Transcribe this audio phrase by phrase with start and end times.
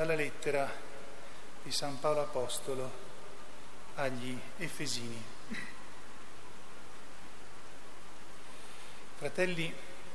[0.00, 0.66] dalla lettera
[1.62, 2.90] di San Paolo Apostolo
[3.96, 5.22] agli Efesini.
[9.18, 9.70] Fratelli,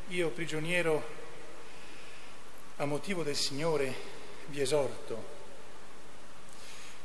[0.08, 1.08] io prigioniero
[2.78, 3.94] a motivo del Signore
[4.48, 5.24] vi esorto,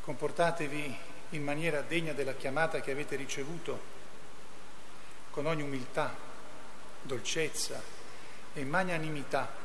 [0.00, 0.96] comportatevi
[1.30, 3.78] in maniera degna della chiamata che avete ricevuto,
[5.28, 6.16] con ogni umiltà,
[7.02, 7.82] dolcezza
[8.54, 9.59] e magnanimità,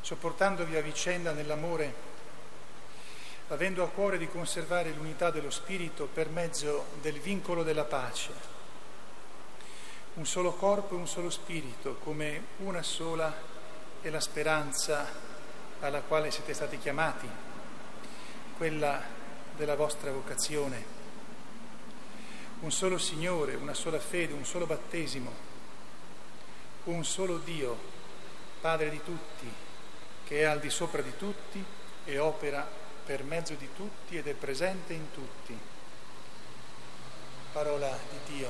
[0.00, 2.08] sopportandovi a vicenda nell'amore,
[3.48, 8.58] avendo a cuore di conservare l'unità dello Spirito per mezzo del vincolo della pace.
[10.14, 13.32] Un solo corpo e un solo Spirito, come una sola
[14.00, 15.06] è la speranza
[15.80, 17.28] alla quale siete stati chiamati,
[18.56, 19.02] quella
[19.56, 20.98] della vostra vocazione.
[22.60, 25.32] Un solo Signore, una sola fede, un solo battesimo,
[26.84, 27.78] un solo Dio,
[28.60, 29.50] Padre di tutti,
[30.30, 31.60] che è al di sopra di tutti
[32.04, 32.64] e opera
[33.04, 35.58] per mezzo di tutti ed è presente in tutti.
[37.52, 38.48] Parola di Dio.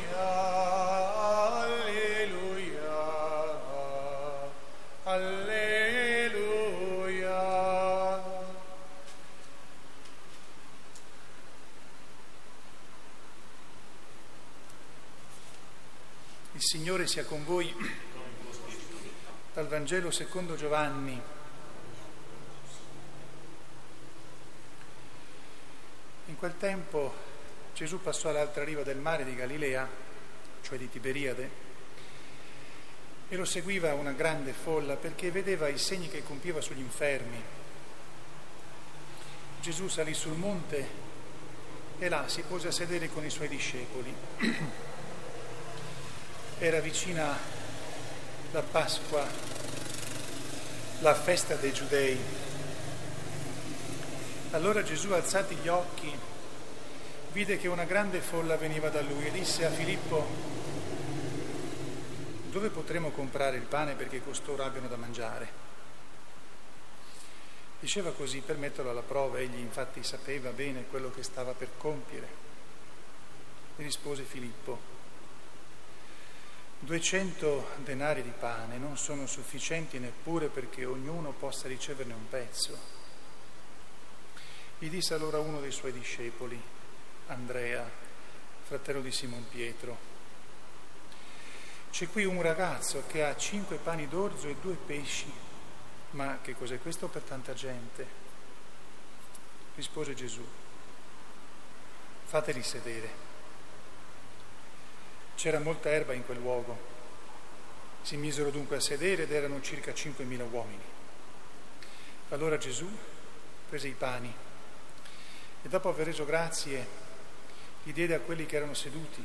[16.58, 17.72] Il Signore sia con voi
[19.52, 21.22] dal Vangelo secondo Giovanni.
[26.26, 27.27] In quel tempo
[27.78, 29.88] Gesù passò all'altra riva del mare di Galilea,
[30.62, 31.48] cioè di Tiberiade,
[33.28, 37.40] e lo seguiva una grande folla perché vedeva i segni che compiva sugli infermi.
[39.60, 40.86] Gesù salì sul monte
[42.00, 44.12] e là si pose a sedere con i suoi discepoli.
[46.58, 47.38] era vicina
[48.50, 49.24] la Pasqua,
[50.98, 52.18] la festa dei giudei.
[54.50, 56.37] Allora Gesù, alzati gli occhi,
[57.32, 60.26] vide che una grande folla veniva da lui e disse a Filippo,
[62.50, 65.66] dove potremo comprare il pane perché costoro abbiano da mangiare?
[67.80, 72.46] Diceva così per metterlo alla prova, egli infatti sapeva bene quello che stava per compiere.
[73.76, 74.96] E rispose Filippo,
[76.80, 82.96] 200 denari di pane non sono sufficienti neppure perché ognuno possa riceverne un pezzo.
[84.78, 86.60] Gli disse allora uno dei suoi discepoli,
[87.28, 87.86] Andrea,
[88.62, 89.98] fratello di Simon Pietro,
[91.90, 95.30] c'è qui un ragazzo che ha cinque pani d'orzo e due pesci,
[96.12, 98.06] ma che cos'è questo per tanta gente?
[99.74, 100.42] Rispose Gesù,
[102.24, 103.10] fateli sedere.
[105.34, 106.96] C'era molta erba in quel luogo.
[108.00, 110.84] Si misero dunque a sedere ed erano circa 5.000 uomini.
[112.30, 112.88] Allora Gesù
[113.68, 114.34] prese i pani
[115.60, 117.07] e dopo aver reso grazie
[117.84, 119.24] li diede a quelli che erano seduti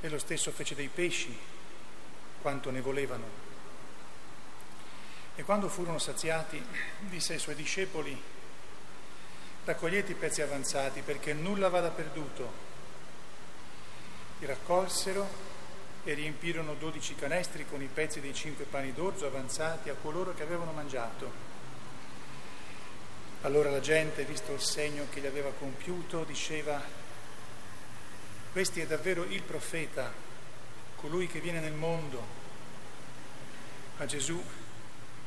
[0.00, 1.36] e lo stesso fece dei pesci
[2.40, 3.46] quanto ne volevano.
[5.34, 6.62] E quando furono saziati
[7.00, 8.20] disse ai suoi discepoli
[9.64, 12.66] raccogliete i pezzi avanzati perché nulla vada perduto
[14.38, 15.46] li raccolsero
[16.04, 20.42] e riempirono dodici canestri con i pezzi dei cinque pani d'orzo avanzati a coloro che
[20.42, 21.46] avevano mangiato.
[23.42, 26.80] Allora la gente, visto il segno che gli aveva compiuto, diceva,
[28.52, 30.12] questi è davvero il profeta,
[30.96, 32.36] colui che viene nel mondo.
[33.96, 34.42] Ma Gesù,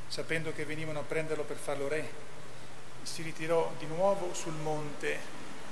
[0.08, 2.10] sapendo che venivano a prenderlo per farlo re,
[3.04, 5.20] si ritirò di nuovo sul monte,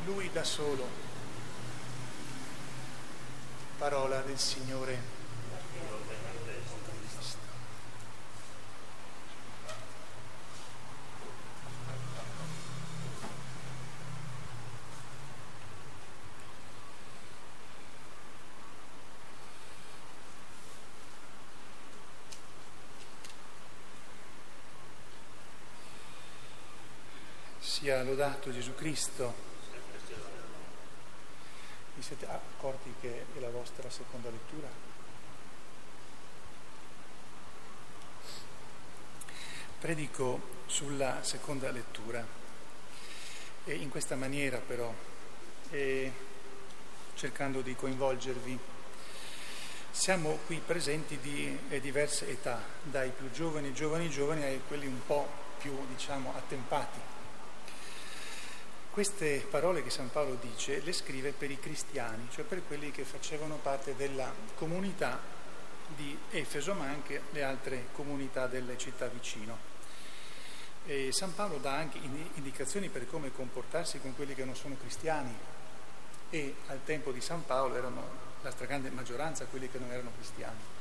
[0.05, 1.07] lui da solo
[3.77, 5.18] Parola del Signore.
[27.79, 29.33] Sia lodato Gesù Cristo.
[31.95, 34.67] Vi siete accorti che è la vostra seconda lettura?
[39.79, 42.27] Predico sulla seconda lettura
[43.63, 44.93] e in questa maniera però,
[47.13, 48.59] cercando di coinvolgervi
[49.89, 55.25] siamo qui presenti di diverse età, dai più giovani, giovani, giovani, ai quelli un po'
[55.59, 57.18] più, diciamo, attempati.
[58.91, 63.03] Queste parole che San Paolo dice le scrive per i cristiani, cioè per quelli che
[63.03, 65.19] facevano parte della comunità
[65.95, 69.57] di Efeso, ma anche le altre comunità delle città vicino.
[70.85, 71.99] E San Paolo dà anche
[72.33, 75.37] indicazioni per come comportarsi con quelli che non sono cristiani
[76.31, 80.78] e al tempo di San Paolo erano la stragrande maggioranza quelli che non erano cristiani.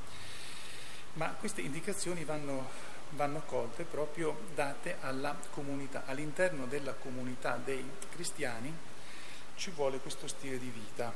[1.14, 2.68] Ma queste indicazioni vanno,
[3.10, 6.04] vanno colte proprio date alla comunità.
[6.06, 8.72] All'interno della comunità dei cristiani
[9.56, 11.12] ci vuole questo stile di vita.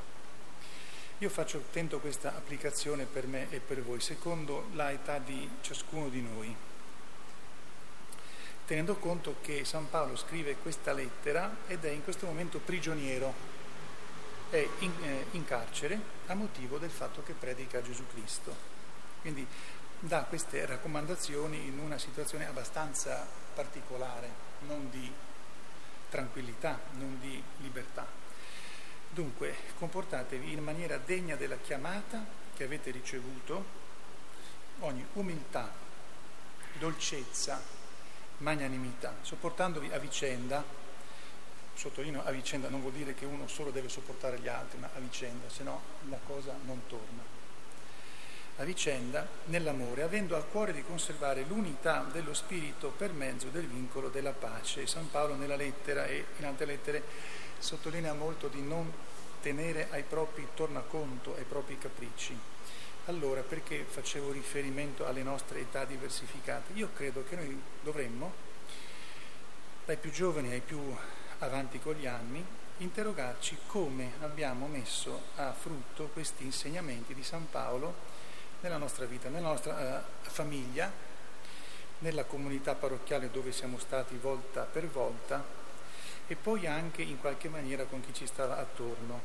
[1.18, 6.20] Io faccio, tento questa applicazione per me e per voi, secondo l'età di ciascuno di
[6.20, 6.54] noi,
[8.66, 13.60] tenendo conto che San Paolo scrive questa lettera ed è in questo momento prigioniero
[14.50, 18.54] è in, eh, in carcere a motivo del fatto che predica Gesù Cristo.
[19.22, 19.46] Quindi
[20.04, 24.28] dà queste raccomandazioni in una situazione abbastanza particolare,
[24.66, 25.10] non di
[26.10, 28.04] tranquillità, non di libertà.
[29.10, 33.80] Dunque, comportatevi in maniera degna della chiamata che avete ricevuto,
[34.80, 35.70] ogni umiltà,
[36.78, 37.62] dolcezza,
[38.38, 40.80] magnanimità, sopportandovi a vicenda
[41.74, 44.98] sottolineo a vicenda, non vuol dire che uno solo deve sopportare gli altri, ma a
[44.98, 47.41] vicenda, se no la cosa non torna.
[48.56, 54.08] A vicenda, nell'amore, avendo a cuore di conservare l'unità dello spirito per mezzo del vincolo
[54.08, 54.86] della pace.
[54.86, 57.02] San Paolo nella lettera e in altre lettere
[57.58, 58.92] sottolinea molto di non
[59.40, 62.38] tenere ai propri tornaconto, ai propri capricci.
[63.06, 66.72] Allora, perché facevo riferimento alle nostre età diversificate?
[66.74, 68.32] Io credo che noi dovremmo,
[69.86, 70.94] dai più giovani ai più
[71.38, 72.44] avanti con gli anni,
[72.78, 78.11] interrogarci come abbiamo messo a frutto questi insegnamenti di San Paolo
[78.62, 80.90] nella nostra vita, nella nostra uh, famiglia,
[81.98, 85.44] nella comunità parrocchiale dove siamo stati volta per volta
[86.26, 89.20] e poi anche in qualche maniera con chi ci stava attorno.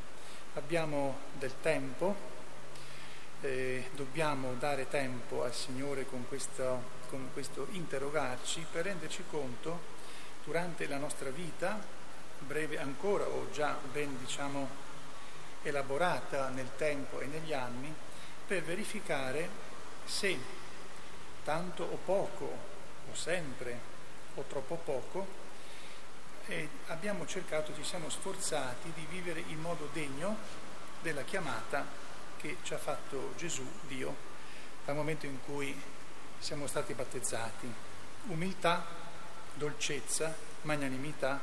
[0.55, 2.15] Abbiamo del tempo,
[3.41, 9.95] eh, dobbiamo dare tempo al Signore con questo, con questo interrogarci per renderci conto
[10.43, 11.79] durante la nostra vita
[12.39, 14.85] breve ancora o già ben diciamo
[15.63, 17.93] elaborata nel tempo e negli anni
[18.47, 19.49] per verificare
[20.05, 20.37] se
[21.43, 22.57] tanto o poco
[23.11, 23.95] o sempre
[24.35, 25.45] o troppo poco
[26.45, 30.37] e abbiamo cercato, ci siamo sforzati di vivere in modo degno
[31.01, 31.85] della chiamata
[32.37, 34.15] che ci ha fatto Gesù, Dio,
[34.85, 35.77] dal momento in cui
[36.39, 37.69] siamo stati battezzati.
[38.27, 38.85] Umiltà,
[39.55, 41.41] dolcezza, magnanimità,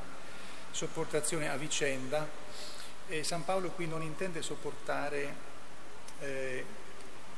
[0.70, 2.26] sopportazione a vicenda.
[3.06, 5.34] E San Paolo qui non intende sopportare
[6.20, 6.64] eh,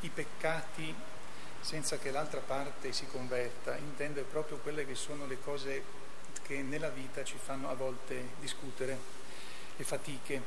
[0.01, 0.95] i peccati
[1.61, 5.83] senza che l'altra parte si converta, intende proprio quelle che sono le cose
[6.43, 8.97] che nella vita ci fanno a volte discutere,
[9.77, 10.41] le fatiche,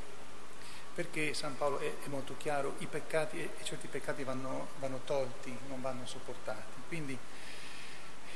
[0.94, 5.56] perché San Paolo è, è molto chiaro, i peccati e certi peccati vanno, vanno tolti,
[5.68, 6.82] non vanno sopportati.
[6.88, 7.18] Quindi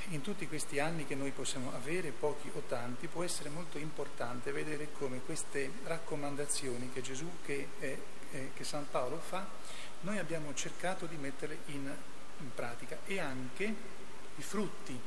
[0.10, 4.52] in tutti questi anni che noi possiamo avere, pochi o tanti, può essere molto importante
[4.52, 8.02] vedere come queste raccomandazioni che Gesù, che, eh,
[8.54, 9.48] che San Paolo fa,
[10.04, 11.94] noi abbiamo cercato di metterle in,
[12.40, 13.64] in pratica e anche
[14.36, 15.00] i frutti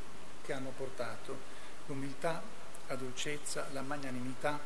[0.42, 1.54] che hanno portato,
[1.86, 2.42] l'umiltà,
[2.86, 4.58] la dolcezza, la magnanimità,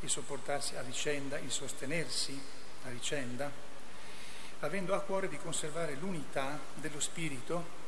[0.00, 2.40] il sopportarsi a vicenda, il sostenersi
[2.84, 3.50] a vicenda,
[4.60, 7.78] avendo a cuore di conservare l'unità dello spirito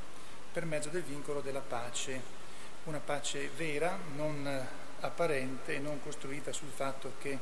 [0.52, 2.40] per mezzo del vincolo della pace,
[2.84, 4.66] una pace vera, non
[5.00, 7.38] apparente non costruita sul fatto che,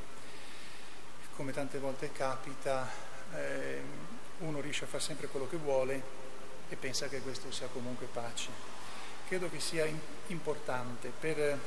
[1.35, 3.83] come tante volte capita, eh,
[4.39, 6.03] uno riesce a fare sempre quello che vuole
[6.69, 8.49] e pensa che questo sia comunque pace.
[9.27, 9.87] Credo che sia
[10.29, 11.59] importante per,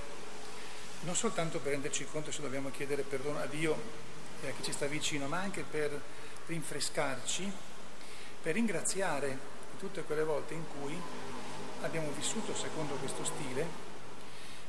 [1.01, 3.75] non soltanto per renderci conto se dobbiamo chiedere perdono a Dio
[4.41, 5.99] e a chi ci sta vicino, ma anche per
[6.47, 7.51] rinfrescarci,
[8.41, 10.99] per ringraziare tutte quelle volte in cui
[11.81, 13.91] abbiamo vissuto secondo questo stile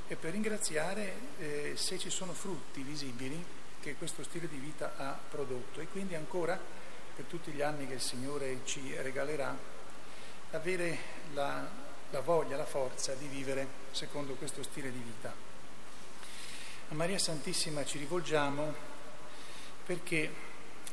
[0.07, 3.43] e per ringraziare eh, se ci sono frutti visibili
[3.81, 6.59] che questo stile di vita ha prodotto e quindi ancora
[7.15, 9.57] per tutti gli anni che il Signore ci regalerà
[10.51, 10.99] avere
[11.33, 11.69] la,
[12.11, 15.33] la voglia, la forza di vivere secondo questo stile di vita.
[16.89, 18.75] A Maria Santissima ci rivolgiamo
[19.87, 20.33] perché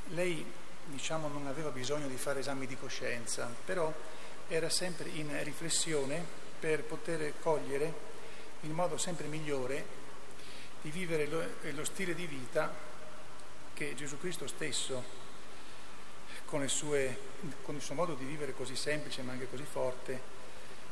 [0.09, 0.45] lei
[0.85, 3.91] diciamo non aveva bisogno di fare esami di coscienza, però
[4.47, 6.23] era sempre in riflessione
[6.59, 8.09] per poter cogliere
[8.61, 9.99] il modo sempre migliore
[10.81, 12.71] di vivere lo, lo stile di vita
[13.73, 15.21] che Gesù Cristo stesso
[16.51, 17.17] con, sue,
[17.63, 20.20] con il suo modo di vivere così semplice ma anche così forte,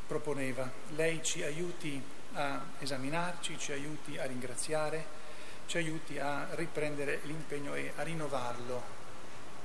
[0.07, 0.71] proponeva.
[0.95, 2.01] Lei ci aiuti
[2.33, 5.17] a esaminarci, ci aiuti a ringraziare,
[5.65, 8.97] ci aiuti a riprendere l'impegno e a rinnovarlo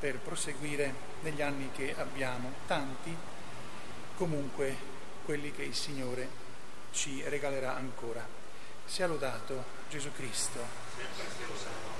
[0.00, 3.16] per proseguire negli anni che abbiamo, tanti
[4.16, 4.76] comunque
[5.24, 6.28] quelli che il Signore
[6.90, 8.26] ci regalerà ancora.
[8.84, 11.93] Sia lodato Gesù Cristo.